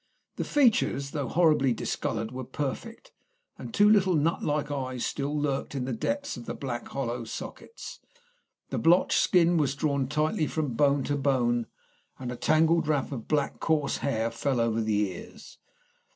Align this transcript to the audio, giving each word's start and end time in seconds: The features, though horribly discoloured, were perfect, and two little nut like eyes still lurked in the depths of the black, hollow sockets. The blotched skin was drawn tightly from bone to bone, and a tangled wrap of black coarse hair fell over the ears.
The 0.37 0.43
features, 0.43 1.11
though 1.11 1.27
horribly 1.27 1.73
discoloured, 1.73 2.31
were 2.31 2.43
perfect, 2.43 3.11
and 3.59 3.71
two 3.71 3.87
little 3.87 4.15
nut 4.15 4.41
like 4.43 4.71
eyes 4.71 5.05
still 5.05 5.39
lurked 5.39 5.75
in 5.75 5.85
the 5.85 5.93
depths 5.93 6.35
of 6.35 6.47
the 6.47 6.55
black, 6.55 6.87
hollow 6.87 7.23
sockets. 7.23 7.99
The 8.71 8.79
blotched 8.79 9.19
skin 9.19 9.57
was 9.57 9.75
drawn 9.75 10.07
tightly 10.07 10.47
from 10.47 10.73
bone 10.73 11.03
to 11.03 11.15
bone, 11.15 11.67
and 12.17 12.31
a 12.31 12.35
tangled 12.35 12.87
wrap 12.87 13.11
of 13.11 13.27
black 13.27 13.59
coarse 13.59 13.97
hair 13.97 14.31
fell 14.31 14.59
over 14.59 14.81
the 14.81 15.07
ears. 15.11 15.59